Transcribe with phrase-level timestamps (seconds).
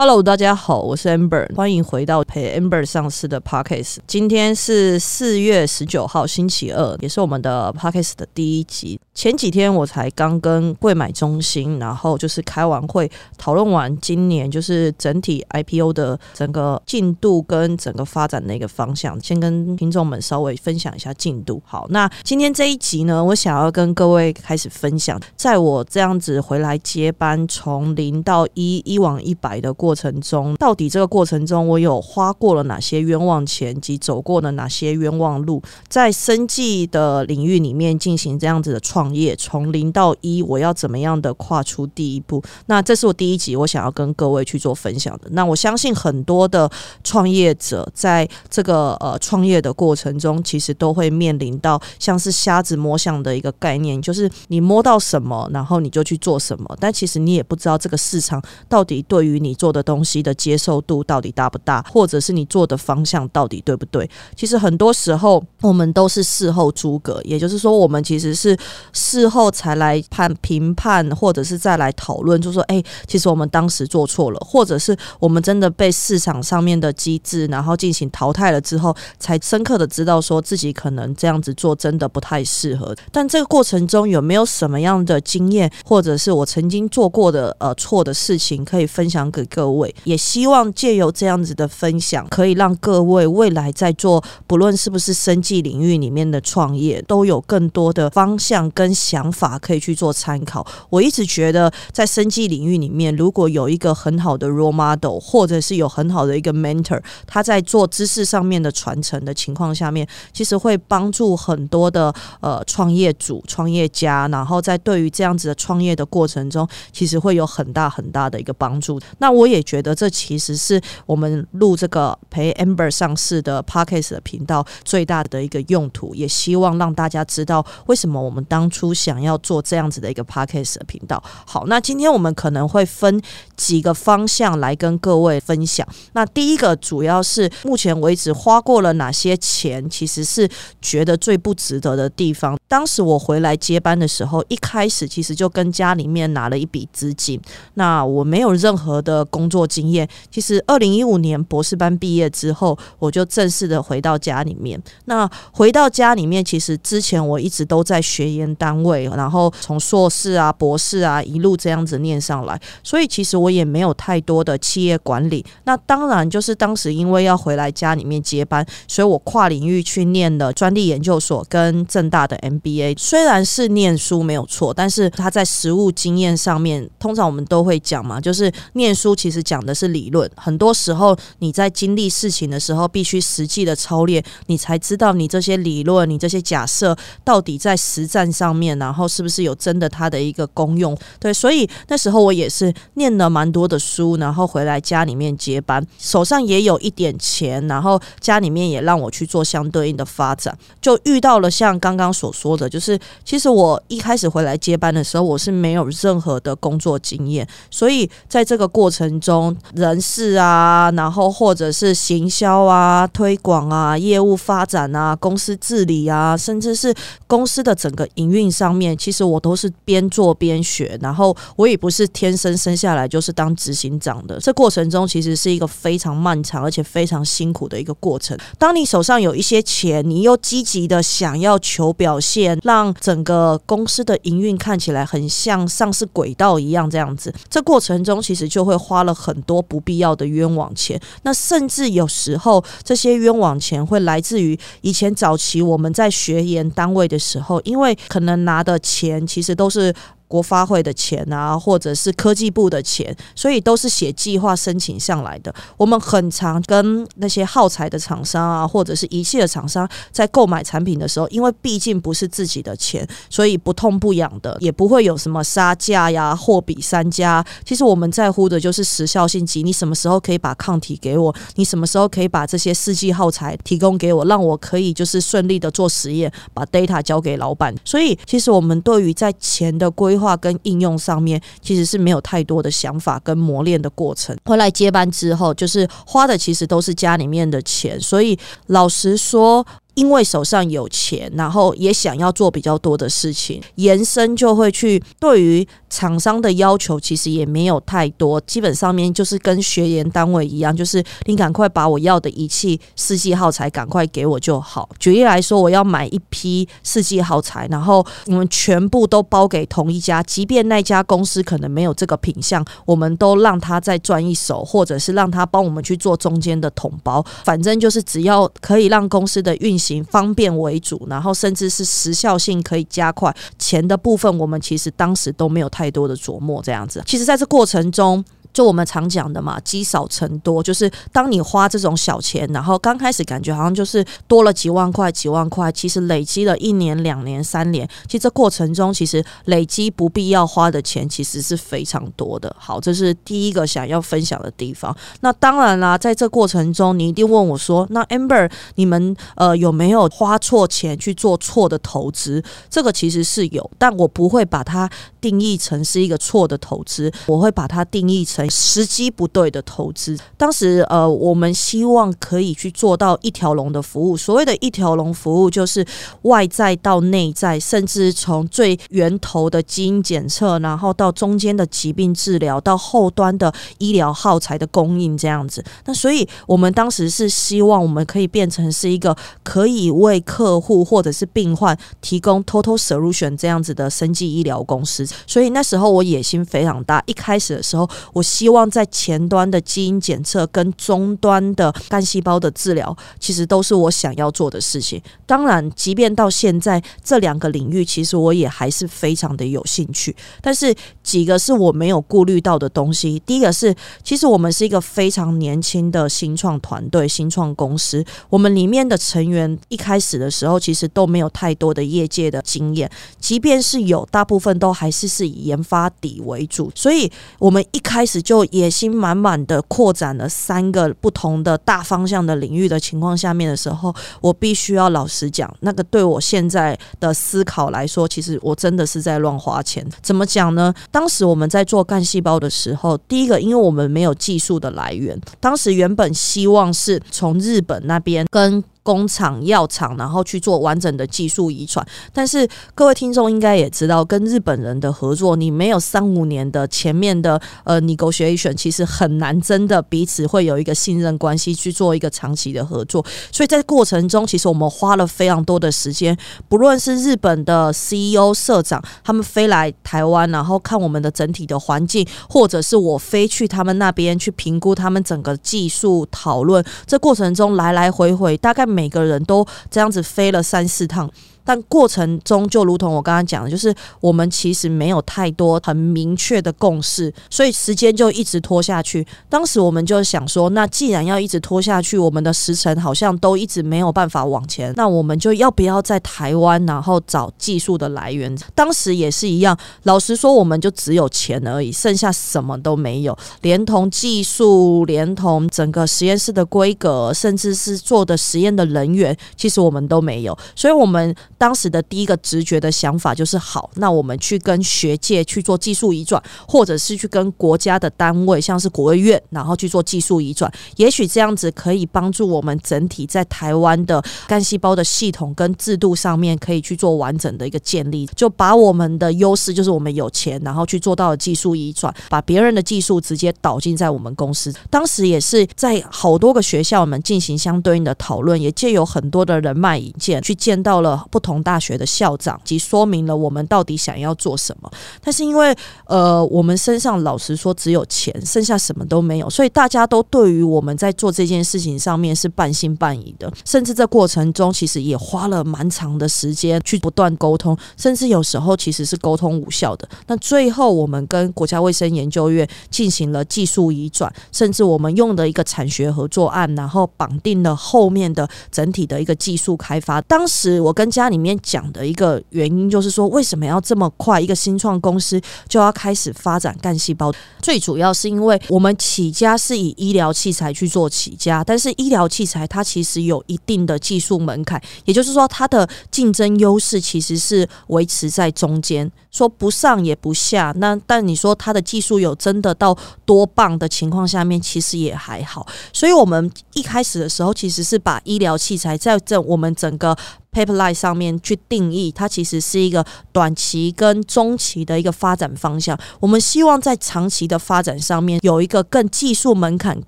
[0.00, 3.96] Hello，大家好，我是 Amber，欢迎回到陪 Amber 上市的 Podcast。
[4.06, 9.00] 今天是四月十九号，星期二，也是我们的 Podcast 的第一集。
[9.12, 21.60] 前几天我才刚跟贵买中心，然后就是开完会，讨论完今年就是整体 IPO 的整个进度跟整个发展的一个方向，先跟听众们稍微分享一下进度。
[21.66, 29.87] 好，那今天这一集呢，我想要跟各位开始分享，在我这样子回来接班，从零到一，一往一百的过。
[29.88, 35.62] 过程中，到底这个过程中我有花过了哪些冤枉钱，及走过了哪些冤枉路？
[35.88, 42.42] 在生计的领域里面进行这样子的创业，从零到一，我要怎么样的跨出第一步？
[42.66, 45.30] 那这是我第一集我想要跟各位去做分享的。
[45.30, 46.70] 那我相信很多的
[47.02, 59.77] 创业者在这个呃创业的过程中，其实都会面临到像是瞎子摸象的一个概念，就是你摸到什么，然后你就去做什么，但其实你也不知道这个市场到底对于你做的。
[59.78, 64.10] 的东西的接受度到底大不大，或者是你做的方向到底对不对？
[64.34, 68.58] 其实很多时候我们都是事后诸葛，也就是说，我们其实是
[68.92, 82.92] 事后才来判评判，或者是再来讨论，就说，哎，其实我们当时做错了，或者是我们真的被市场上面的机制然后进行淘汰了之后，才深刻的知道说自己可能这样子做真的不太适合。
[83.12, 89.67] 但这个过程中有没有什么样的经验，或者是我曾经做过的呃错的事情可以分享给各？
[89.68, 100.66] 各位也希望借由这样子的分享，可以让各位未来在做不论是不是生计领域里面的创业，都有更多的方向跟想法可以去做参考。
[100.88, 112.10] 我一直觉得，在生计领域里面，如果有一个很好的 role model，或者是有很好的一个 mentor，他在做知识上面的传承的情况下面，其实会帮助很多的
[112.40, 118.98] 呃创业主、创业家，然后在对于这样子的创业的过程中，其实会有很大很大的一个帮助。
[119.18, 119.57] 那我也。
[119.58, 131.22] 也觉得这其实是我们录这个陪 Amber 上市的 Podcast 的频道最大的一个用途，也希望让大家知道为什么我们当初想要做这样子的一个 Podcast 的频道。
[131.44, 133.20] 好，那今天我们可能会分
[133.56, 135.86] 几个方向来跟各位分享。
[136.12, 140.48] 那第一个主要是目前为止花过了哪些钱，其实是
[140.80, 142.56] 觉得最不值得的地方。
[142.68, 147.40] 当时我回来接班的时候，一开始其实就跟家里面拿了一笔资金，
[147.74, 149.48] 那我没有任何的工。
[149.48, 154.78] 作经验，其实二零一五年博士班毕业之后，我就正式的回到家里面。
[155.06, 165.42] 那回到家里面，其实之前我一直都在学研单位，然后从硕士啊、博士啊一路这样子念上来，所以其实我也没有太多的企业管理。
[165.64, 172.94] 那当然就是当时因为要回来家里面接班，所以我跨领域去念了专利研究所跟正大的 B A。
[172.98, 179.38] 虽然是念书没有错，但是他在实务经验上面，通常我们都会讲嘛，就是念书其实。
[179.48, 190.94] 讲的是理论，很多时候你在经历事情的时候，必须实际的操练，你才知道你这些理论、你这些假设到底在实战上面，然后是不是有真的它的一个功用。
[191.18, 209.08] 对，所以那时候我也是念了蛮多的书，然后回来家里面接班，手上也有一点钱，然后家里面也让我去做相对应的发展，就遇到了像刚刚所说的，就是其实我一开始回来接班的时候，我是没有任何的工作经验，所以在这个过程。
[209.18, 216.94] 中人事啊，然后或者是行销啊、推广啊、业务发展啊、公司治理啊，甚至是
[217.26, 220.96] 公司的整个营运上面，其实我都是边做边学。
[221.02, 228.38] 然后我也不是天生生下来就是当执行长的，这过程中其实是一个非常漫长而且非常辛苦的一个过程。
[228.58, 238.98] 当你手上有一些钱，你又积极的想要求表现，让整个公司的营运看起来很像上市轨道一样这样子，这过程中其实就会花。
[239.08, 249.94] 了很多不必要的冤枉钱，那甚至有时候这些冤枉钱会来自于以前早期我们在学研单位的时候，因为可能拿的钱其实都是。
[250.28, 255.52] 国发会的钱啊，或者是科技部的钱，所以都是写计划申请上来的。
[255.76, 267.44] 我们很常跟那些耗材的厂商啊，或者是仪器的厂商在购买产品的时候，因为毕竟不是自己的钱，所以不痛不痒的，也不会有什么杀价呀、货比三家。
[267.64, 277.74] 其实我们在乎的就是时效性及你什么时候可以把抗体给我，你什么时候可以把这些试剂耗材提供给我，让我可以就是顺利的做实验，把 data 交给老板。
[277.84, 284.36] 所以，其实我们对于在钱的规化跟应用上面其实是没有太多的想法跟磨练的过程。
[284.44, 289.66] 回来接班之后，就是花的其实都是家里面的钱，所以老实说。
[289.94, 304.88] 因为手上有钱，然后也想要做比较多的事情，延伸就会去对于厂商的要求其实也没有太多，基本上面就是跟学研单位一样，就是你赶快把我要的仪器四季耗材赶快给我就好。
[304.98, 317.24] 举例来说，我要买一批四季耗材，然后我们全部都包给同一家，即便那家公司可能没有这个品相，我们都让他再赚一手，或者是让他帮我们去做中间的统包。
[317.44, 327.00] 反正就是只要可以让公司的运行方便为主，然后甚至是时效性可以加快，钱的部分我们其实当时都没有太多的琢磨，这样子。
[327.06, 328.24] 其实，在这过程中。
[328.52, 342.52] 就我们常讲的嘛，积少成多，就是当你花这种小钱，然后刚开始感觉好像就是多了几万块、几万块，其实累积了一年、两年、三年，其实这过程中其实累积不必要花的钱其实是非常多的。
[342.58, 344.96] 好，这是第一个想要分享的地方。
[345.20, 354.90] 那当然啦，在这过程中，你一定问我说：“那 Amber，你们呃有没有花错钱去做错的投资？”这个其实是有，但我不会把它
[355.20, 358.37] 定义成是一个错的投资，我会把它定义成。
[358.50, 364.14] 时机不对的投资，当时呃，我们希望可以去做到一条龙的服务。
[364.14, 365.82] 所谓的一条龙服务，就是
[366.22, 375.64] 外在到内在，甚至从最源头的基因检测，然后到中间的疾病治疗，到后端的医疗耗材的供应这样子。
[375.86, 385.04] 那所以我们当时是希望我们可以变成是一个可以为客户或者是病患提供 total solution 这样子的生技医疗公司。
[385.26, 388.22] 所以那时候我野心非常大，一开始的时候我。
[388.28, 395.02] 希望在前端的基因检测跟终端的干细胞的治疗，其实都是我想要做的事情。
[395.24, 400.14] 当然，即便到现在这两个领域，其实我也还是非常的有兴趣。
[400.42, 400.74] 但是
[401.08, 403.18] 几个是我没有顾虑到的东西。
[403.24, 403.74] 第一个是，
[404.04, 408.04] 其实我们是一个非常年轻的新创团队、新创公司。
[408.28, 416.70] 我们里面的成员一开始的时候，其实都没有太多的业界的经验，即便是有，大部分都还是是以研发底为主。
[416.74, 418.18] 所以，我们一开始。
[418.28, 429.82] 就野心满满的扩展了三个不同的大方向的领域的情况下面的时候，我必须要老实讲，那个对我现在的思考来说，其实我真的是在乱花钱。
[430.02, 430.74] 怎么讲呢？
[430.98, 438.64] 当时我们在做干细胞的时候，第一个，因为我们没有技术的来源，当时原本希望是从日本那边跟。
[438.88, 441.86] 工厂、药厂，然后去做完整的技术遗传。
[442.10, 453.04] 但是各位听众应该也知道，跟日本人的合作，你没有三五年的前面的呃 negotiation，其实很难真的彼此会有一个信任关系去做一个长期的合作。
[453.30, 456.16] 所以在过程中，其实我们花了非常多的时间，
[456.48, 468.77] 不论是日本的 CEO 社长他们飞来台湾，然后看我们的整体的环境，或者是我飞去他们那边去评估他们整个技术讨论，这过程中来来回回大概。
[468.78, 471.10] 每个人都这样子飞了三四趟。
[471.48, 479.06] 但过程中就如同我刚刚讲的，就是我们其实没有太多很明确的共识，所以时间就一直拖下去。
[479.30, 488.36] 当时我们就想说，那既然要一直拖下去，我们的时程好像都一直没有办法往前，那我们就要不要在台湾，然后找技术的来源？
[488.54, 501.16] 当时也是一样，老实说，我们就只有钱而已，剩下什么都没有，连同技术，连同整个实验室的规格，甚至是做的实验的人员，其实我们都没有，所以我们。
[501.38, 524.52] 当时的第一个直觉的想法就是好，那我们去跟学界去做技术移转，或者是去跟国家的单位，像是国卫院，然后去做技术移转，也许这样子可以帮助我们整体在台湾的干细胞的系统跟制度上面可以去做完整的一个建立，就把我们的优势就是我们有钱，然后去做到技术移转，把别人的技术直接导进在我们公司。
[524.68, 531.27] 当时也是在好多个学校我们进行相对应的讨论，也借有很多的人脉引荐，去见到了不同。
[531.28, 534.70] 同大学的校长，及说明了我们到底想要做什么。
[535.02, 535.54] 但是因为
[535.84, 543.30] 呃，我们身上老实说只有钱，剩下什么都没有，所以大家都对于我们在做这件事情上面是半信半疑的。
[543.44, 549.86] 甚至在过程中，其实也花了蛮长的时间去不断沟通，甚至有时候其实是沟通无效的。
[550.06, 560.00] 那最后，我们跟国家卫生研究院进行了技术移转，甚至我们用的一个产学合作案，然后绑定了后面的整体的一个技术开发。
[560.02, 561.17] 当时我跟家里。
[561.18, 564.20] 里面讲的一个原因就是说，为什么要这么快？
[564.20, 567.12] 一个新创公司就要开始发展干细胞？
[567.42, 580.52] 最主要是因为我们起家是以医疗器材去做起家，但是医疗器材它其实有一定的技术门槛，也就是说，它的竞争优势其实是维持在中间，说不上也不下。
[580.56, 585.46] 那但你说它的技术有真的到多棒的情况下面，其实也还好。
[585.72, 589.96] 所以我们一开始的时候，其实是把医疗器材在这我们整个
[590.32, 595.78] paper line 上面去定义，它其实是一个短期跟中期的一个发展方向。
[596.00, 599.80] 我们希望在长期的发展上面有一个更技术门槛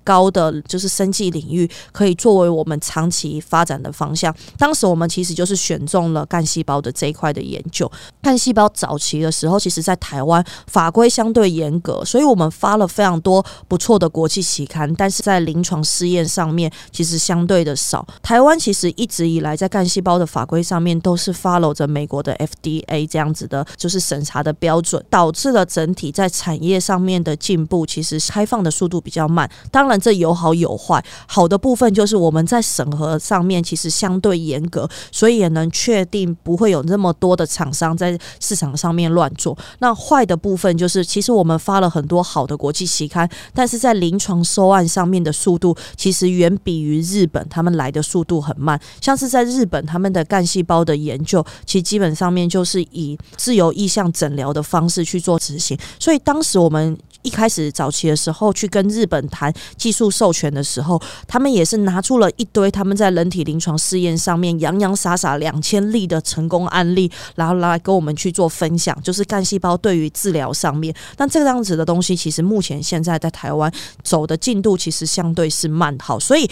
[0.03, 4.35] 高的，就是生技领域，可以作为我们长期发展的方向。
[4.57, 7.89] 当时我们其实就是选中了干细胞的这一块的研究。
[8.21, 18.05] 干细胞早期的时候，其实在台湾法规相对严格，所以我们发了非常多不错的国际期刊，但是在临床试验上面其实相对的少。
[18.21, 29.49] 台湾其实一直以来在干细胞的法规上面都是 follow 着美国的 FDA 这样子的，就是审查的标准，导致了整体在产业上面的进步其实开放的速度比较慢。
[29.69, 39.57] 当然这有好有坏，好的部分就是我们在审核上面其实相对严格，所以也能确定不会有那么多的厂商在市场上面乱做。
[39.79, 48.79] 那坏的部分就是，其实我们发了很多好的国际期刊，但是在临床收案上面的速度其实远比于日本，他们来的速度很慢。
[49.01, 55.77] 像是在日本，他们的干细胞的研究，其实基本上面就是以自由意向诊疗的方式去做执行。
[55.99, 56.97] 所以当时我们。
[57.23, 70.91] 一开始早期的时候，去跟日本谈技术授权的时候，他们也是拿出了一堆他们在人体临床试验上面洋洋洒洒两千例的成功案例，然后来跟我们去做分享，就是干细胞对于治疗上面。
[71.15, 76.49] 但这个样子的东西，其实目前现在在台湾走的进度其实相对是慢，好，所以。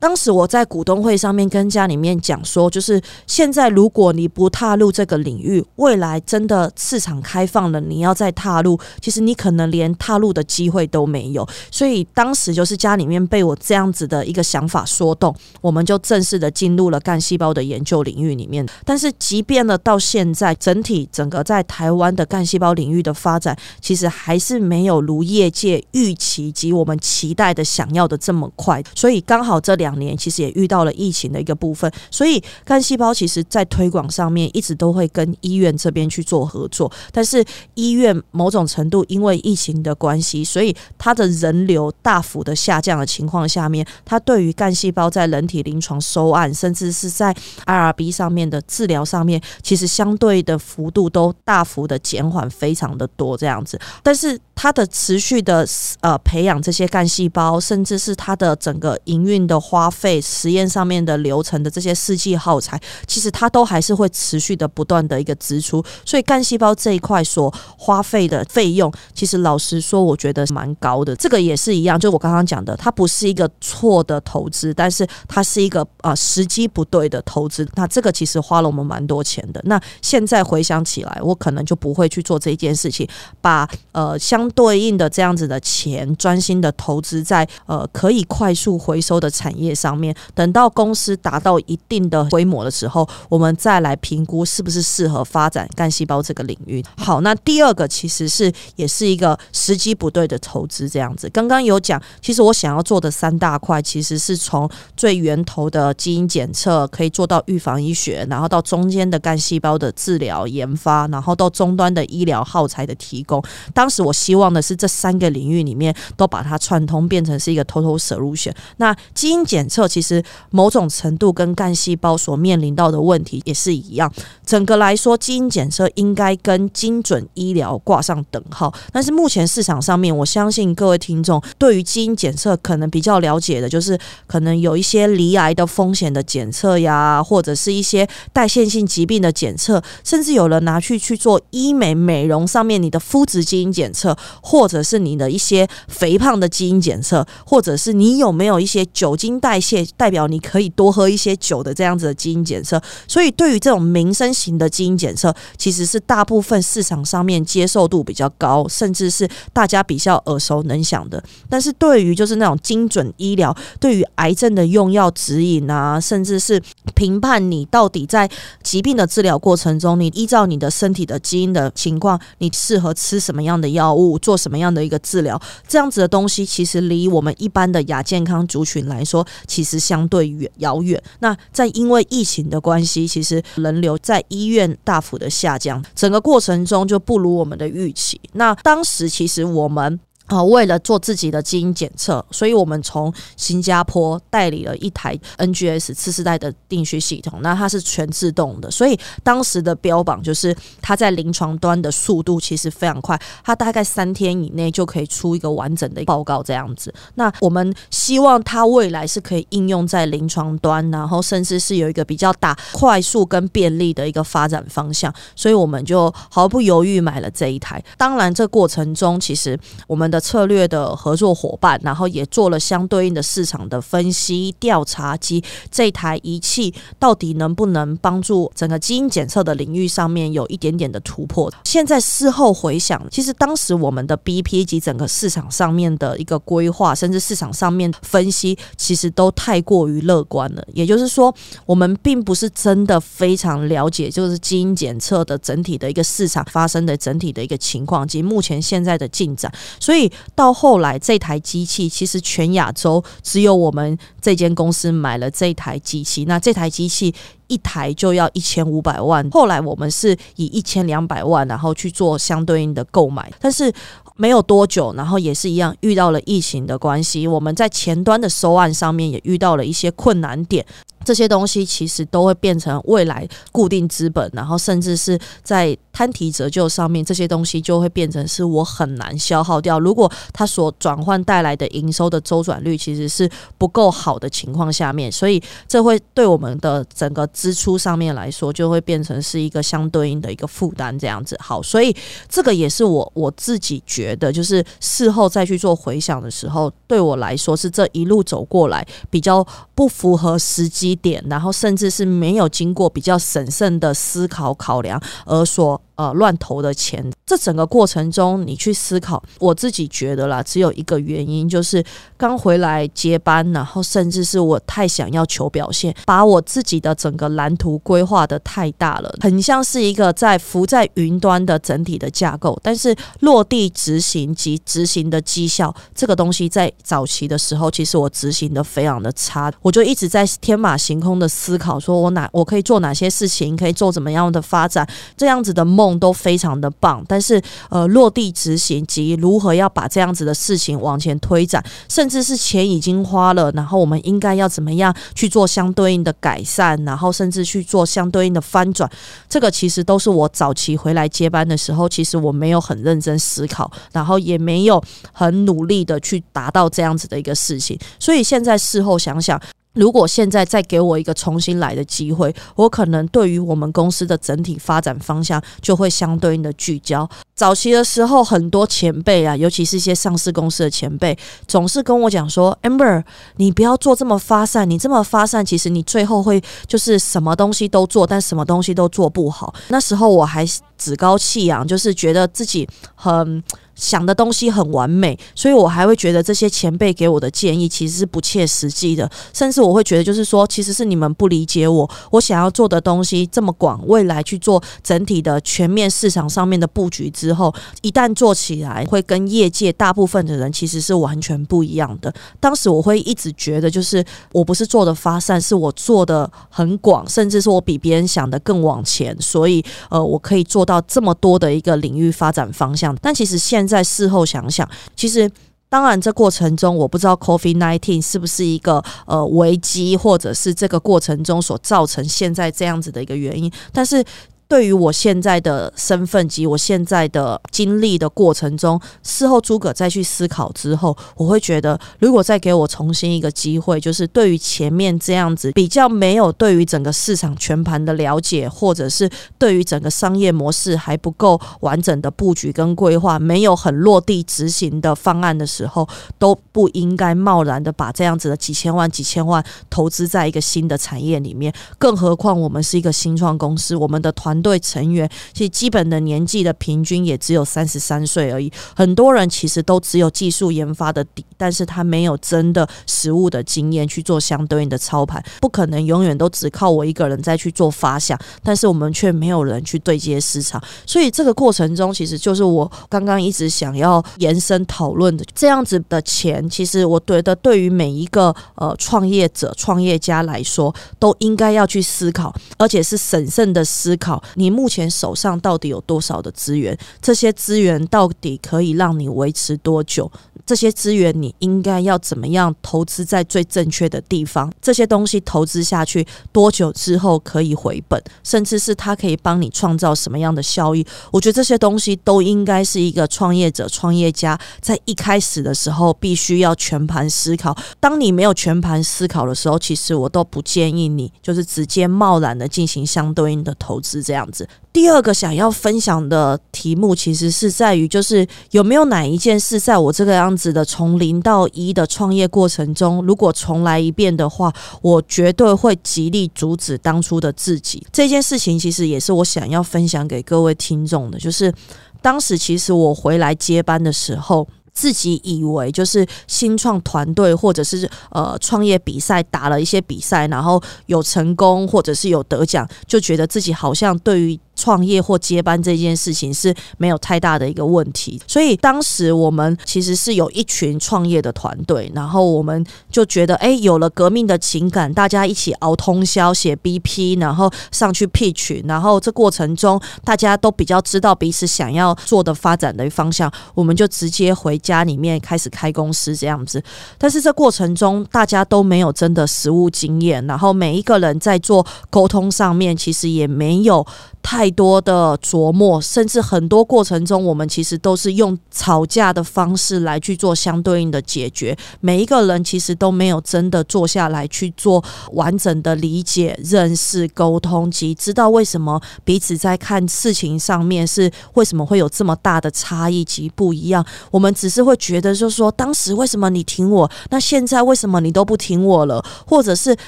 [0.00, 11.46] 当时我在股东会上面跟家里面讲说，就是现在如果你不踏入这个领域，未来真的市场开放了，你要再踏入，其实你可能连踏入的机会都没有。
[11.70, 18.66] 所以当时就是家里面被我这样子的一个想法说动，我们就正式的进入了干细胞的研究领域里面。
[18.86, 28.82] 但是即便呢到现在，整体整个在台湾的干细胞领域的发展，其实还是没有如业界预期及我们期待的想要的这么快。
[28.94, 29.89] 所以刚好这两。
[29.90, 37.44] 两年其实也遇到了疫情的一个部分，所以干细胞其实在推广上面一直都会跟医院这边去做合作，但是
[37.74, 47.34] 医院某种程度因为疫情的关系，所以它的人流大幅的下降的情况下面，它对于干细胞在人体临床收案，甚至是在
[47.66, 54.38] IRB 上面的治疗上面，其实相对的幅度都大幅的减缓，非常的多这样子，但是。
[54.62, 55.66] 它的持续的
[56.00, 65.82] 呃培养这些干细胞，甚至是它的整个营运的花花费、实验上面的流程的这些试剂耗材，其实它都还是会持续的不断的一个支出。
[66.04, 71.16] 所以干细胞这一块所花费的费用，其实老实说，我觉得蛮高的。
[71.16, 77.66] 这个也是一样，就我刚刚讲的，它不是一个错的投资，但是它是一个啊时机不对的投资。
[77.74, 79.62] 那这个其实花了我们蛮多钱的。
[79.64, 83.08] 那现在回想起来，我可能就不会去做这一件事情，
[83.40, 90.14] 把呃相对应的这样子的钱，专心的投资在呃可以快速回收的产业上面。
[90.34, 96.84] 等到公司达到一定的规模的时候，我们再来评估是不是适合发展干细胞这个领域。
[96.98, 101.26] 好，那第二个其实是也是一个时机不对的投资，这样子。
[101.30, 113.42] 刚刚有讲，其实我想要做的三大块，其实是从最源头的基因检测，可以做到预防医学，然后到中间的干细胞的治疗研发，然后到终端的医疗耗材的提供。
[113.72, 114.50] 当时我希望。
[114.50, 118.52] 的是这三个领域里面都把它串通，变成是一个 total solution。
[118.78, 124.10] 那基因检检测其实某种程度跟干细胞所面临到的问题也是一样。
[124.46, 128.72] 整个来说，基因检测应该跟精准医疗挂上等号。
[128.90, 144.16] 但是目前市场上面，我相信各位听众对于基因检测可能比较了解的，就是可能有一些离癌的风险的检测呀，或者是一些代谢性疾病的检测，甚至有人拿去去做医美美容上面你的肤质基因检测。
[144.42, 152.80] 或者是你的一些肥胖的基因检测，或者是你有没有一些酒精代谢，代表你可以多喝一些酒的这样子的基因检测。
[153.08, 161.20] 所以，对于这种民生型的基因检测，其实是大部分市场上面接受度比较高，甚至是大家比较耳熟能详的。
[161.48, 166.62] 但是对于就是那种精准医疗，对于癌症的用药指引啊，甚至是
[166.94, 168.30] 评判你到底在
[168.62, 174.20] 疾病的治疗过程中，你依照你的身体的基因的情况，你适合吃什么样的药物。
[174.20, 175.40] 做什么样的一个治疗？
[175.66, 181.02] 这样子的东西，其实离我们一般的亚健康族群来说，其实相对远遥远。
[181.20, 188.20] 那在因为疫情的关系，其实人流在医院大幅的下降，整个过程中就不如我们的预期。
[188.32, 189.98] 那当时其实我们。
[190.30, 206.94] 啊，为了做自己的基因检测，所以我们从新加坡代理了一台 NGS 次世代的定序系统，那它是全自动的，所以当时的标榜就是它在临床端的速度其实非常快，它大概三天以内就可以出一个完整的报告这样子。
[207.16, 217.82] 那我们希望它未来是可以应用在临床端，然后甚至是有一个比较大、快速跟便利的一个发展方向，所以我们就毫不犹豫买了这一台。
[217.96, 219.58] 当然，这过程中其实
[219.88, 231.50] 我们的策略的合作伙伴，然后也做了相对应的市场的分析调查及这台仪器到底能不能帮助整个基因检测的领域上面有一点点的突破。
[231.64, 240.62] 现在事后回想，其实当时我们的 BP 及整个市场上面的一个规划，甚至市场上面分析，其实都太过于乐观了。
[240.72, 241.34] 也就是说，
[241.64, 249.50] 我们并不是真的非常了解，就是基因检测的整体的一个市场发生的整体的一个情况及目前现在的进展。
[249.78, 256.24] 所以到后来，这台机器其实全亚洲只有我们这间公司买了这台机器。
[256.24, 257.14] 那这台机器。
[257.50, 263.72] 一台就要一千五百万，后来我们是以一千两百万，然后去做相对应的购买，但是
[264.20, 270.62] 没有多久，然后也是一样遇到了疫情的关系，我们在前端的收案上面也遇到了一些困难点。
[271.02, 279.80] 这些东西其实都会变成未来固定资本，然后甚至是在摊提折旧上面，这些东西就会变成是我很难消耗掉。
[279.80, 291.34] 如果它所转换带来的营收的周转率其实是不够好的情况下面，所以这会对我们的整个支出上面来说，就会变成是一个相对应的一个负担这样子。
[291.40, 291.96] 好，所以
[292.28, 300.90] 这个也是我我自己觉觉得，就是事后再去做回想的时候，对我来说是这一路走过来比较不符合时机。
[300.96, 305.80] 点，然后甚至是没有经过比较审慎的思考考量而说。
[306.00, 311.84] 呃，乱投的钱，这整个过程中，你去思考，我自己觉得啦，只有一个原因，就是
[312.16, 335.89] 刚回来接班，然后甚至是我太想要求表现，把我自己的整个蓝图规划的太大了，很像是一个在浮在云端的整体的架构，但是落地执行及执行的绩效，这个东西在早期的时候，其实我执行的非常的差，我就一直在天马行空的思考，说我哪我可以做哪些事情，可以做怎么样的发展，这样子的梦。
[335.98, 348.90] 都非常的棒，但是呃，落地执行及如何要把这样子的事情往前推展，甚至是钱已经花了，然后我们应该要怎么样去做相对应的改善，然后甚至去做相对应的翻转，
[349.28, 359.40] 这个其实都是我早期回来接班的时候，其实我没有很认真思考，然后也没有很努力的去达到这样子的一个事情，所以现在事后想想。
[359.74, 367.08] 如果现在再给我一个重新来的机会，我可能对于我们公司的整体发展方向就会相对应的聚焦。
[367.34, 373.02] 早期的时候，很多前辈啊，尤其是一些上市公司的前辈，总是跟我讲说：“Amber，
[373.36, 380.44] 你不要做这么发散，你这么发散，其实你最后会就是什么东西都做，但什么东西都做不好。”那时候我还
[380.80, 383.44] 趾高气扬，就是觉得自己很。
[383.76, 402.12] 想的东西很完美，所以我还会觉得这些前辈给我的建议其实是不切实际的，甚至我会觉得就是说，其实是你们不理解我，我想要做的东西这么广，未来去做整体的全面市场上面的布局之后，一旦做起来，会跟业界大部分的人其实是完全不一样的。
[402.38, 412.96] 当时我会一直觉得，就是我不是做的发散，是我做的很广，甚至是我比别人想的更往前，所以呃，我可以做到这么多的一个领域发展方向。
[413.02, 415.30] 但其实现在事后想想，其实
[415.68, 424.04] 当然，这过程中我不知道 COVID nineteen 是不是一个呃危机，或者是这个过程中所造成现在这样子的一个原因，但是。
[424.50, 439.08] 对于我现在的身份及我现在的经历的过程中，事后诸葛再去思考之后，我会觉得，如果再给我重新一个机会，就是对于前面这样子比较没有对于整个市场全盘的了解，或者是
[439.38, 451.54] 对于整个商业模式还不够完整的布局跟规划，没有很落地执行的方案的时候，都不应该贸然的把这样子的几千万、几千万投资在一个新的产业里面。
[451.78, 454.50] 更何况我们是一个新创公司，我们的团团。
[454.50, 484.20] 队成员其实基本的年纪的平均也只有三十三岁而已，很多人其实都只有技术研发的底，但是他没有真的实物的经验去做相对应的操盘，不可能永远都只靠我一个人在去做发想，但是我们却没有人去对接市场，所以这个过程中其实就是我刚刚一直想要延伸讨论的，这样子的钱，其实我觉得对于每一个呃创业者、创业家来说，都应该要去思考，而且是审慎的思考。
[484.34, 486.76] 你目前手上到底有多少的资源？
[487.00, 490.10] 这些资源到底可以让你维持多久？
[490.46, 494.52] 这些资源你应该要怎么样投资在最正确的地方？
[494.60, 498.02] 这些东西投资下去多久之后可以回本？
[498.24, 500.84] 甚至是它可以帮你创造什么样的效益？
[501.12, 507.56] 我觉得这些东西都应该是一个创业者、创业家在一开始的时候必须要全盘思考。
[507.78, 514.48] 当你没有全盘思考的时候，其实我都不建议你就是直接贸然的进行相对应的投资这样子。
[514.72, 527.86] 第二个想要分享的题目，其实是在于，就是有没有哪一件事，在我这个样子的从零到一的创业过程中，如果重来一遍的话，我绝对会极力阻止当初的自己。
[527.92, 531.54] 这件事情其实也是我想要分享给各位听众的，就是
[532.02, 534.48] 当时其实我回来接班的时候。
[534.72, 544.38] 自己以为就是新创团队或者是呃创业比赛打了一些比赛，然后有成功或者是有得奖，就觉得自己好像对于。
[544.60, 566.62] 创业或接班这件事情是没有太大的一个问题，所以当时我们其实是有一群创业的团队，然后我们就觉得，哎，有了革命的情感，大家一起熬通宵写 BP，然后上去 pitch，然后这过程中大家都比较知道彼此想要做的发展的方向，我们就直接回家里面开始开公司这样子。
[566.98, 573.86] 但是这过程中大家都没有真的实务经验，然后每一个人在做沟通上面其实也没有
[574.22, 574.49] 太。
[574.50, 581.56] 多的琢磨，甚至很多过程中，我们其实都是用吵架的方式来去做相对应的解决。
[581.80, 584.82] 每一个人其实都没有真的坐下来去做
[585.12, 593.84] 完整的理解、认识、沟通及知道为什么彼此在看事情上面是为什么会有这么大的差异及不一样。
[594.10, 599.04] 我们只是会觉得，就是说当时为什么你听我，那现在为什么你都不听我了？
[599.26, 599.76] 或者是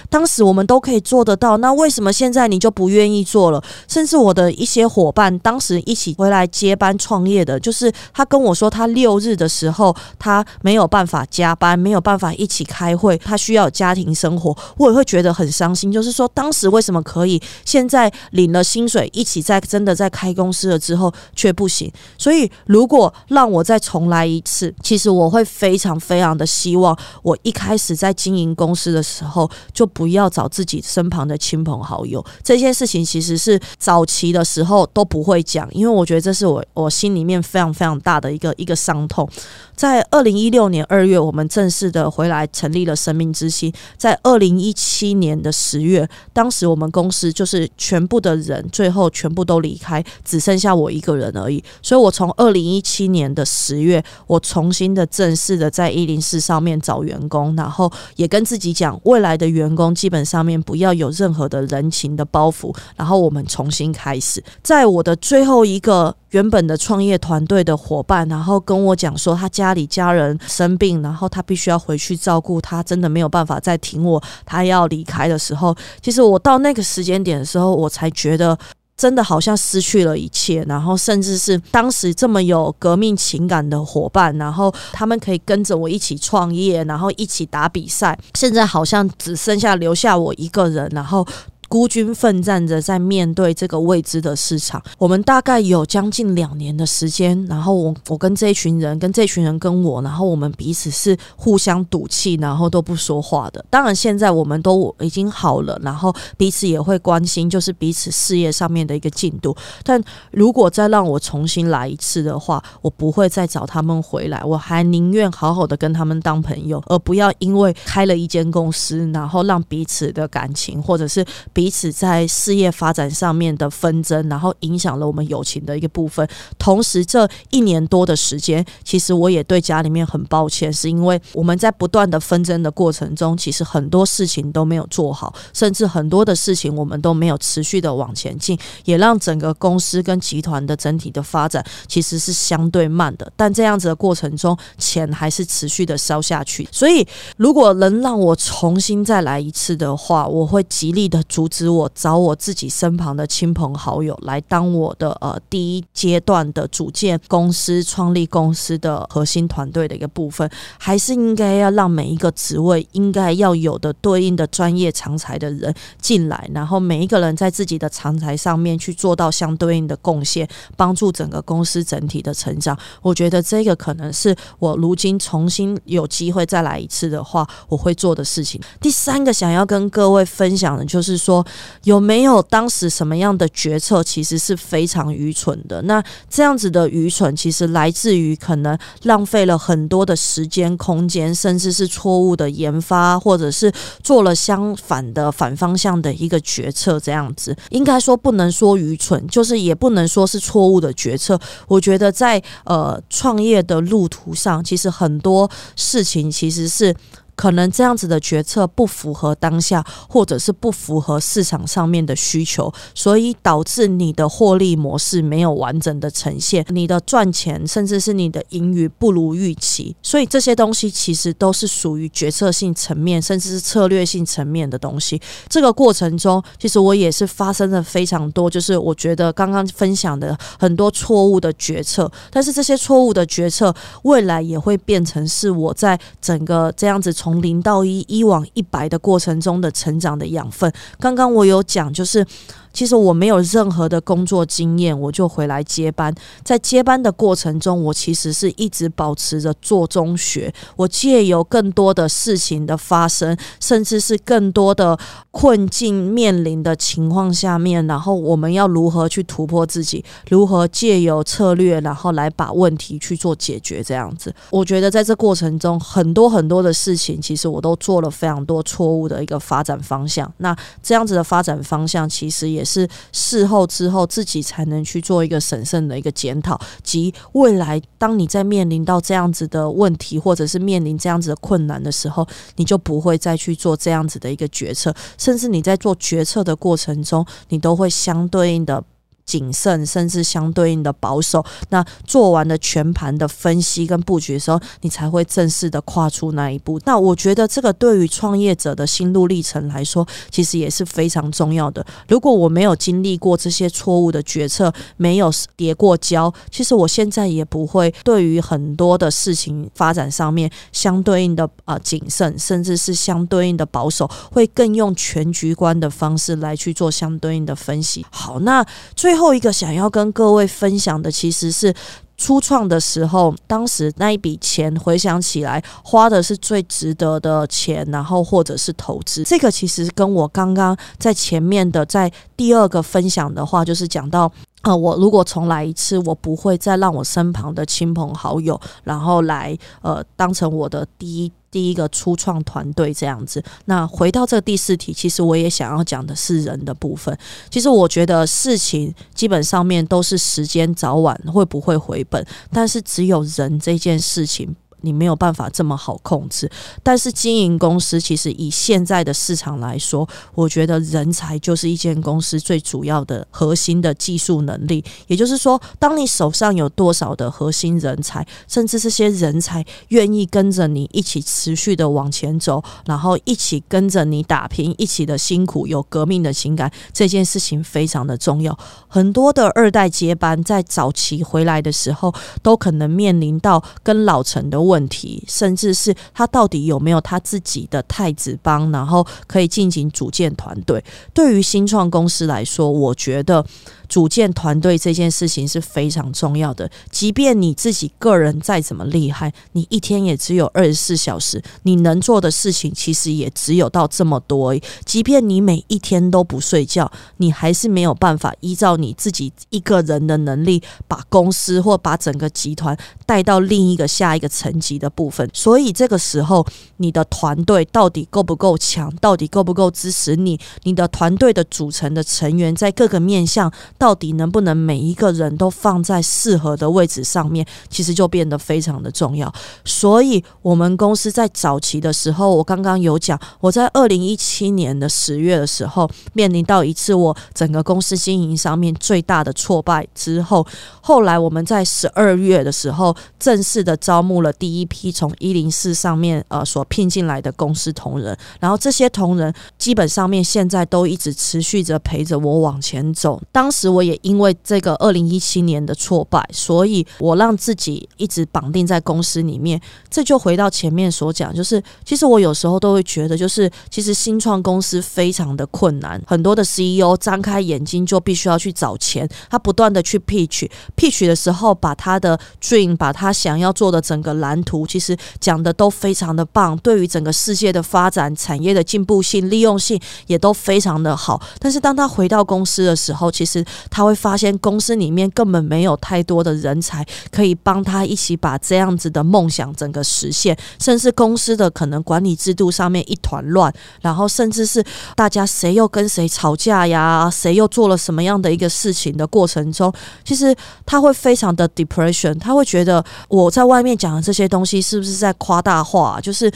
[0.09, 3.62] 当时我们都可以做得到，那为什么现在你就不愿意做了？
[3.88, 4.52] 甚至我的。
[4.53, 15.91] 一些伙伴当时一起回来接班创业的，就是他跟我说，他六日的时候他没有办法加班，没有办法一起开会，他需要家庭生活，我也会觉得很伤心。
[15.93, 21.93] 就是说，当时为什么可以，现在领了薪水，一起在真的在开公司了之后却不行？
[22.19, 32.25] 所以，如果让我再重来一次，其实我会非常非常的希望，我一开始在经营公司的时候，就不要找自己身旁的亲朋好友。
[32.43, 34.42] 这件事情其实是早期的。
[34.53, 39.27] 时候都不会讲，因为我觉得这是我我心里面非常非常大的一个一个伤痛。
[39.75, 43.73] 在二零一六年二月，我们正式的回来成立了生命之星。
[43.97, 51.64] 在二零一七年的十月，当时我们公司就是全部的人最后全部都离开，只剩下我一个人而已。
[51.81, 64.21] 所以我从二零一七年的十月，我重新的正式的在一零四上面找员工，然后也跟自己讲，未来的员工基本上面不要有任何的人情的包袱，然后我们重新开。
[64.63, 78.59] 在我的最后一个原本的创业团队的伙伴，然后跟我讲说，他家里家人生病，然后他必须要回去照顾，他真的没有办法再挺我，他要离开的时候，其实我到那个时间点的时候，我才觉得
[78.97, 91.27] 真的好像失去了一切，然后甚至是当时这么有革命情感的伙伴，然后他们可以跟着我一起创业，然后一起打比赛，现在好像只剩下留下我一个人，然后。
[91.73, 103.65] 孤军奋战着在面对这个未知的市场，我们大概有将近两年的时间，然后我我跟这一群人，跟这群人跟我，然后我们彼此是互相赌气，然后都不说话的。
[103.71, 109.57] 当然现在我们都已经好了，然后彼此也会关心，就是彼此事业上面的一个进度。
[109.83, 109.99] 但
[110.31, 121.62] 如果再让我重新来一次的话，我不会再找他们回来，我还宁愿好好的跟他们当朋友，而不要因为开了一间公司，然后让彼此的感情或者是彼。
[121.62, 126.29] 彼此在事业发展上面的纷争，然后影响了我们友情的一个部分。
[126.59, 143.33] 同时，这一年多的时间，其实我也对家里面很抱歉，是因为我们在不断的纷争的过程中，其实很多事情都没有做好，甚至很多的事情我们都没有持续的往前进，也让整个公司跟集团的整体的发展其实是相对慢的。
[143.37, 146.68] 但这样子的过程中，钱还是持续的烧下去。
[146.72, 151.48] 所以，如果能让我重新再来一次的话，我会极力的阻。
[151.53, 172.75] 指我找我自己身旁的亲朋好友来当我的呃第一阶段的组建公司、创立公司的核心团队的一个部分，还是应该要让每一个职位应该要有的对应的专业长才的人进来，然后每一个人在自己的长才上面去做到相对应的贡献，帮助整个公司整体的成长。
[173.03, 178.59] 我觉得这个可能是我如今重新有机会再来一次的话，我会做的事情。
[178.81, 181.42] 第三个想要跟各位分享的就是说。
[181.85, 185.83] 有没有当时什么样的决策其实是非常愚蠢的？
[185.83, 197.01] 那这样子的愚蠢，其实来自于可能浪费了很多的时间、空间，甚至是错误的研发，或者是做了相反的反方向的一个决策。
[197.01, 201.41] 这样子，应该说不能说愚蠢，就是也不能说是错误的决策。
[201.67, 206.95] 我觉得在呃创业的路途上，其实很多事情其实是。
[207.43, 219.97] 可能这样子的决策不符合当下，或者是不符合市场上面的需求，所以导致你的获利模式没有完整的呈现，你的赚钱甚至是你的盈余不如预期。
[220.03, 225.21] 所以这些东西其实都是属于决策性层面，甚至是策略性层面的东西。
[225.49, 237.13] 这个过程中，其实我也是发生了非常多，就是我觉得刚刚分享的很多错误的决策，但是这些错误的决策未来也会变成是我在整个这样子。
[237.13, 240.71] 从从零到一，一往一百的过程中的成长的养分。
[241.01, 242.27] 刚刚我有讲，就是。
[242.73, 246.15] 其实我没有任何的工作经验，我就回来接班。
[246.43, 250.53] 在接班的过程中，我其实是一直保持着做中学。
[250.77, 254.99] 我借由更多的事情的发生，甚至是更多的
[255.31, 260.03] 困境面临的情况下面，然后我们要如何去突破自己？
[260.31, 263.83] 如何借由策略，然后来把问题去做解决？
[263.85, 270.33] 这样子，我觉得在这过程中，很多很多的事情，其实我都做了非常多错误的一个发展方向。
[270.39, 272.62] 那这样子的发展方向，其实也。
[272.62, 288.85] 也是事后之后自己才能去做一个审慎的一个检讨，及未来当你在面临到这样子的问题，或者是面临这样子的困难的时候，你就不会再去做这样子的一个决策，甚至你在做决策的过程中，你都会相对应的。
[289.25, 291.45] 谨慎，甚至相对应的保守。
[291.71, 296.81] 那做完了全盘的分析跟布局的时候，你才会正式的跨出那一步。
[296.85, 301.85] 那我觉得这个对于创业者的心路历程来说，其实也是非常重要的。
[302.09, 318.05] 如果我没有经历过这些错误的决策，没有跌过跤，其实我现在也不会对于很多的事情发展上面相对应的啊谨慎，甚至是相对应的保守，会更用全局观的方式来去做相对应的分析。
[318.11, 321.75] 好，那最最后一个想要跟各位分享的，其实是
[322.16, 329.22] 初创的时候，当时那一笔钱回想起来，花的是最值得的钱，然后或者是投资。
[329.25, 341.31] 这个其实跟我刚刚在前面的在第二个分享的话，就是讲到啊，我如果重来一次，我不会再让我身旁的亲朋好友，然后来呃当成我的第一。
[341.53, 347.17] 第一个初创团队这样子，那回到这第四题，其实我也想要讲的是人的部分。
[347.51, 354.57] 其实我觉得事情基本上面都是时间早晚会不会回本，但是只有人这件事情。
[354.83, 356.51] 你没有办法这么好控制，
[356.83, 364.85] 但是经营公司其实以现在的市场来说，我觉得人才就是一间公司最主要的核心的技术能力。
[365.07, 378.59] 也就是说，当你手上有多少的核心人才，甚至这些人才愿意跟着你一起持续的往前走，然后一起跟着你打拼，一起的辛苦，有革命的情感，这件事情非常的重要。
[378.88, 384.72] 很多的二代接班在早期回来的时候，都可能面临到跟老陈的问。
[384.73, 390.83] 问题，甚至是他到底有没有他自己的太子帮，然后可以进行组建团队。
[391.13, 393.45] 对于新创公司来说，我觉得。
[393.93, 396.71] 组建团队这件事情是非常重要的。
[396.91, 404.55] 即便你自己个人再怎么厉害，你一天也只有二十四小时，你能做的事情其实也只有到这么多。
[404.87, 412.75] 即便你每一天都不睡觉，你还是没有办法依照你自己一个人的能力，把公司或把整个集团
[413.05, 415.29] 带到另一个下一个层级的部分。
[415.35, 416.47] 所以这个时候，
[416.79, 418.91] 你的团队到底够不够强？
[419.03, 420.41] 到底够不够支持你？
[420.63, 423.53] 你的团队的组成的成员在各个面向。
[423.83, 429.35] 到底能不能每一个人都放在适合的位置上面，其实就变得非常的重要。
[429.64, 440.47] 所以，我们公司在早期的时候，我刚刚有讲，我在二零一七年的十月的时候，面临到一次我整个公司经营上面最大的挫败之后，
[440.81, 453.21] 后来我们在十二月的时候正式的招募了第一批从一零四上面呃所聘进来的公司同仁，然后这些同仁基本上面现在都一直持续着陪着我往前走。
[453.33, 453.72] 当时。
[453.73, 459.61] 我也因为这个二零一七年的挫败，所以我让自己一直绑定在公司里面。
[459.89, 466.03] 这就回到前面所讲，就是其实我有时候都会觉得，就是其实新创公司非常的困难。
[466.07, 481.21] 很多的 CEO 张开眼睛就必须要去找钱，他不断的去 pitch，pitch 的时候把他的 dream，把他想要做的整个蓝蓝图，其实讲的都非常的棒，对于整个世界的发展、产业的进步性、利用性也都非常的好。
[481.39, 499.72] 但是当他回到公司的时候，其实他会发现公司里面根本没有太多的人才可以帮他一起把这样子的梦想整个实现，甚至公司的可能管理制度上面一团乱，然后甚至是大家谁又跟谁吵架呀，谁又做了什么样的一个事情的过程中，
[500.05, 500.35] 其实
[500.66, 506.31] 他会非常的 depression，他会觉得我在外面讲的这些东西是不是在夸大化，就是。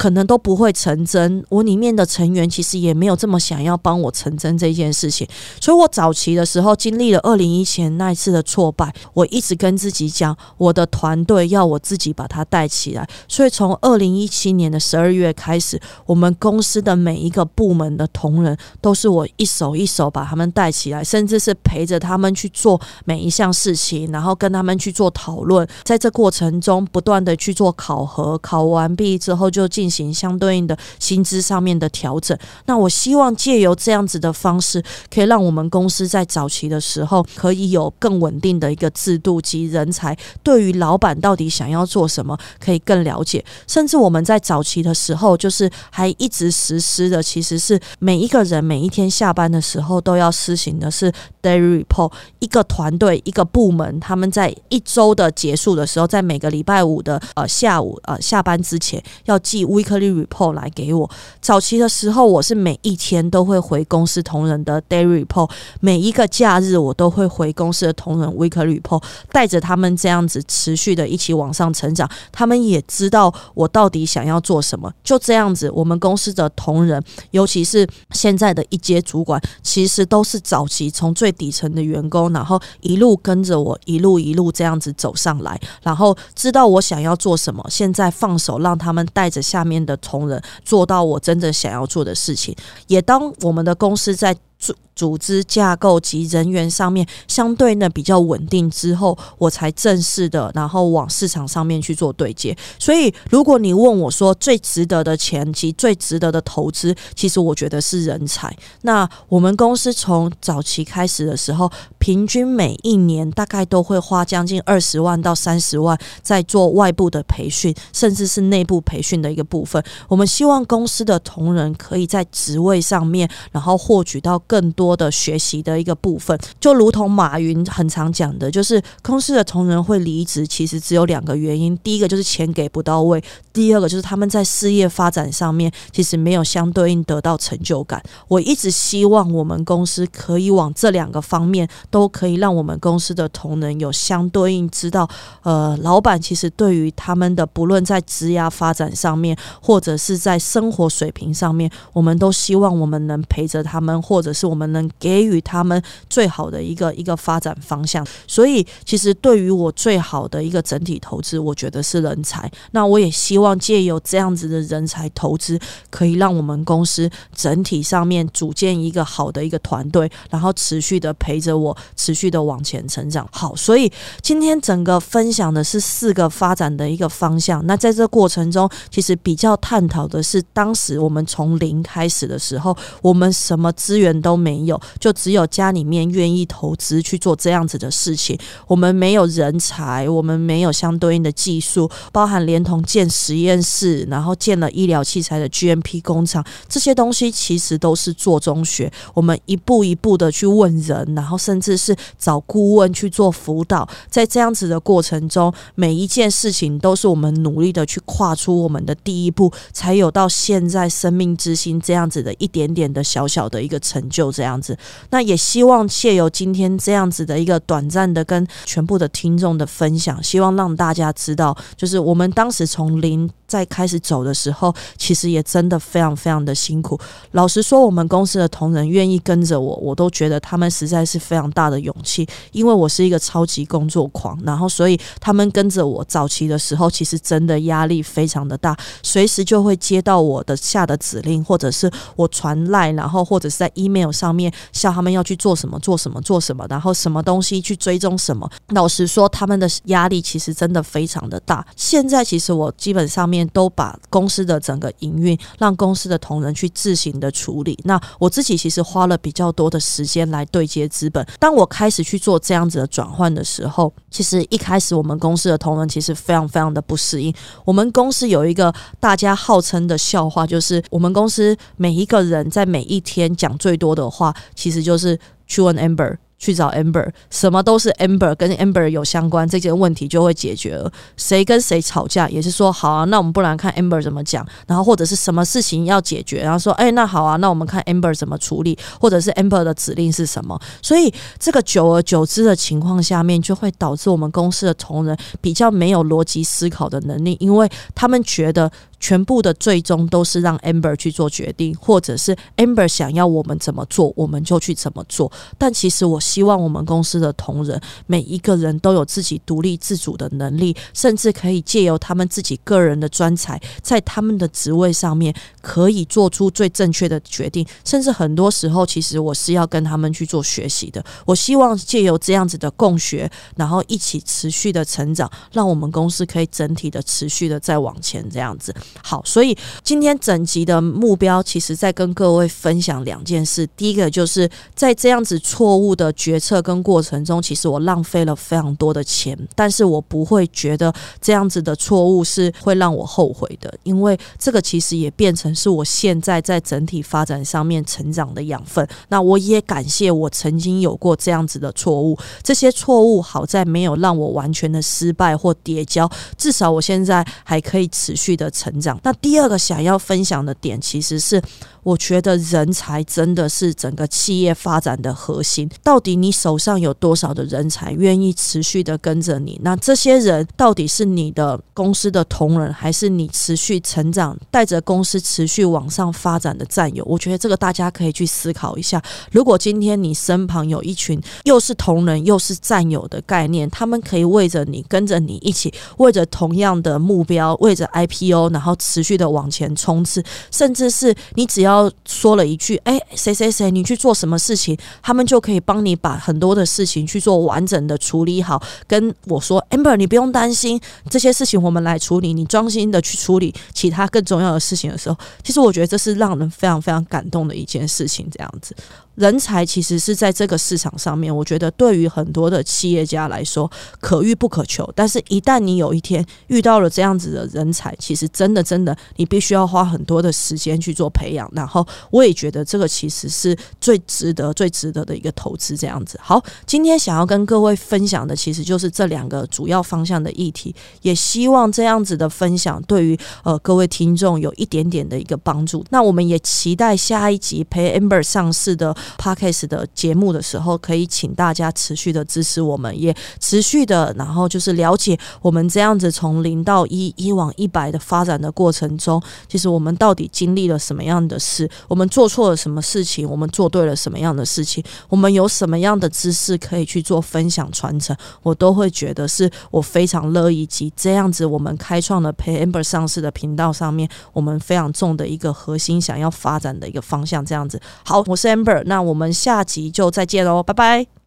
[0.00, 1.44] 可能都不会成真。
[1.50, 5.28] 我里面的成员其实也没有这么想要帮我成真这件事情，
[5.60, 13.06] 所以我早期的时候经历了二零一七年那一次的挫败，我一直跟自己讲，我的团队要我自己把它带起来。
[13.28, 29.89] 所以从二零一七年的十二月开始，我们公司的每一个部门的同仁都是我一手一手把他们带起来，甚至是陪着他们去做每一项事情，然后跟他们去做讨论，在这过程中不断的去做考核，考完毕之后就进。
[29.90, 43.44] 行相对应的薪资上面的调整，那我希望借由这样子的方式，可以让我们公司在早期的时候可以有更稳定的一个制度及人才，对于老板到底想要做什么可以更了解。
[43.66, 52.12] 甚至我们在早期的时候，就是还一直实施的，其实是每一个人每一天下班的时候都要施行的是 daily report。
[52.40, 59.70] 一个团队一个部门，他们在一周的结束的时候，在每个礼拜五的呃下午呃下班之前要寄。
[59.70, 61.08] weekly report 来给我。
[61.40, 65.48] 早期的时候，我是每一天都会回公司同仁的 day report，
[65.78, 69.00] 每一个假日我都会回公司的同仁 weekly report，
[69.30, 72.10] 带着他们这样子持续的一起往上成长。
[72.32, 74.92] 他们也知道我到底想要做什么。
[75.04, 77.00] 就这样子，我们公司的同仁，
[77.30, 87.66] 尤其是现在的一阶主管，其实都是早期从最底层的员工，然后一路跟着我，一路一路这样子走上来，然后知道我想要做什么。
[87.68, 89.80] 现在放手让他们带着下面。
[89.80, 92.54] 的同仁做到我真正想要做的事情，
[92.86, 94.76] 也当我们的公司在做。
[95.00, 102.54] 组织架构及人员上面相对呢比较稳定之后，我才正式的然后往市场上面去做对接。
[102.78, 108.54] 所以，如果你问我说最值得的钱及最值得的投资，其实我觉得是人才。
[108.82, 119.82] 那我们公司从早期开始的时候，平均每一年大概都会花将近二十万到三十万在做外部的培训，甚至是内部培训的一个部分。
[120.08, 124.38] 我们希望公司的同仁可以在职位上面，然后获取到。
[124.50, 133.22] 更多的学习的一个部分，就如同马云很常讲的，就是公司的同仁会离职，其实只有两个原因：第一个就是钱给不到位，
[133.52, 138.02] 第二个就是他们在事业发展上面其实没有相对应得到成就感。
[138.28, 145.06] 我一直希望我们公司可以往这两个方面，都可以让我们公司的同仁有相对应知道，
[145.42, 154.30] 呃，老板其实对于他们的不论在职业发展上面，或者是在生活水平上面，我们都希望我们能陪着他们，或者。
[154.32, 162.50] 是我们能给予他们最好的一个一个发展方向，所以其实对于我最好的一个整体投资，我觉得是人才。
[162.72, 165.56] 那我也希望借由这样子的人才投资，
[165.88, 173.28] 可以让我们公司整体上面组建一个好的一个团队，然后持续的陪着我，持续的往前成长。
[173.30, 177.64] 好，所以今天整个分享的是四个发展的一个方向。
[177.66, 184.40] 那在这过程中，其实比较探讨的是当时我们从零开始的时候，我们什么资源都。
[184.40, 188.38] 没有，就只有家里面愿意投资去做这样子的事情。
[188.66, 198.92] 我们没有人才，我们没有相对应的技术，包含连同建实验室，然后建了医疗器材的 GMP 工厂，这些东西其实都是做中学。
[199.14, 214.00] 我们一步一步的去问人，然后甚至是找顾问去做辅导，在这样子的过程中，每一件事情都是我们努力的去跨出我们的第一步，才有到现在生命之星这样子的一点点的小小的一个成。
[214.10, 214.76] 就这样这样子，
[215.10, 223.30] 那也希望借由今天这样子的一个短暂的跟全部的听众的分享，希望让大家知道，就是我们当时从零。
[223.50, 226.96] 在开始走的时候，其实也真的非常非常的辛苦。
[227.32, 232.24] 老实说，我们公司的同仁愿意跟着我，我都觉得他们实在是非常大的勇气。
[232.52, 248.48] 因为我是一个超级工作狂，然后所以他们跟着我早期的时候，其实真的压力非常的大，随时就会接到我的下的指令，或者是我传赖，然后或者是在 email 上面叫他们要去做什么做什么做什么，然后什么东西去追踪什么。
[248.68, 251.66] 老实说，他们的压力其实真的非常的大。
[251.74, 253.39] 现在其实我基本上面。
[253.48, 257.78] 都把公司的整个营运让公司的同仁去自行的处理。
[257.84, 261.26] 那我自己其实花了比较多的时间来对接资本。
[261.38, 267.34] 当我开始去做这样子的转换的时候，其实一开始我们公司的同仁其实非常非常的不适应。
[267.64, 276.16] 我们公司有一个大家号称的笑话，就是我们公司每一个人在每一天讲最多的话，其实就是去问 Amber。
[276.40, 280.90] 去找 Amber，什么都是 Amber 跟 Amber 有相关，这件问题就会解决了。
[281.16, 290.58] 谁跟谁吵架，也是说好啊，那我们不然看 Amber 怎么讲，然后或者是什么事情要解决，然后说哎，那好啊，那我们看 Amber 怎么处理，或者是 Amber 的指令是什么。
[290.82, 298.72] 所以这个久而久之的情况下面，就会导致我们公司的同仁比较没有逻辑思考的能力，因为他们觉得。
[299.00, 305.32] 全部的最终都是让 Amber 去做决定，或者是 Amber 想要我们怎么做，我们就去怎么做。
[305.58, 317.66] 但其实我希望我们公司的同仁每一个人都有自己独立自主的能力，甚至可以借由他们自己个人的专才，在他们的职位上面可以做出最正确的决定。
[317.84, 321.02] 甚至很多时候，其实我是要跟他们去做学习的。
[321.24, 328.74] 我希望借由这样子的共学，然后一起持续的成长，让我们公司可以整体的持续的再往前这样子。
[329.02, 333.66] 好，所以今天整集的目标，其实在跟各位分享两件事。
[333.76, 348.86] 第一个就是在这样子错误的决策跟过程中，其实我浪费了非常多的钱，但是我不会觉得这样子的错误是会让我后悔的，因为这个其实也变成是我现在在整体发展上面成长的养分。
[349.08, 358.79] 那我也感谢我曾经有过这样子的错误，这些错误好在没有让我完全的失败或跌跤，至少我现在还可以持续的成。
[358.80, 358.98] 长。
[359.02, 361.42] 那第二个想要分享的点，其实是。
[361.82, 365.68] 我觉得人才真的是整个企业发展的核心。
[365.82, 369.58] 到底你手上有多少的人才愿意持续的跟着你？
[369.64, 377.02] 那这些人到底是你的公司的同仁，还是你持续成长、带着公司持续往上发展的战友？
[377.06, 379.02] 我觉得这个大家可以去思考一下。
[379.32, 391.69] 如果今天你身旁有一群又是同仁又是战友的概念，他们可以为着你跟着你一起，为着同样的目标，为着 IPO，然后持续的往前冲刺，甚至是你只要。
[391.70, 398.60] 要说了一句，哎，谁谁谁，你去做什么事情，他们就可以帮你把很多的事情去做完整的处理好。
[398.86, 402.34] 跟我说，amber，你不用担心这些事情，我们来处理。
[402.34, 408.28] 你专心的去处理其他更重要的事情的时候，其实我觉得这是让人非常非常感动的一件事情。
[408.30, 408.74] 这样子。
[409.20, 414.90] 人才其实是在这个市场上面，我觉得对于很多的企业家来说可遇不可求。
[414.96, 421.46] 但是，一旦你有一天遇到了这样子的人才，其实真的真的，你必须要花很多的时间去做培养。
[421.52, 425.76] 然后，我也觉得这个其实是最值得、最值得的一个投资。
[425.76, 430.74] 这样子，好，今天想要跟各位分享的，其实就是这两个主要方向的议题。
[431.02, 435.84] 也希望这样子的分享对于呃各位听众有一点点的一个帮助。
[435.90, 438.96] 那我们也期待下一集陪 Amber 上市的。
[439.18, 451.68] Podcast 的节目的时候，可以请大家持续的支持我们，也持续的，然后就是了解我们这样子从零到一、一往一百的发展的过程中，其实我们到底经历了什么样的事？
[451.88, 453.28] 我们做错了什么事情？
[453.28, 454.82] 我们做对了什么样的事情？
[455.08, 458.16] 我们有什么样的知识可以去做分享传承？
[458.42, 467.44] 我都会觉得是我非常乐意及这样子，我们开创了陪 Amber 上市的频道上面，我们非常重的一个核心想要发展的一个方向。
[467.44, 468.99] 这样子，好，我是 Amber 那。
[469.04, 471.19] 我们下集就再见喽，拜拜。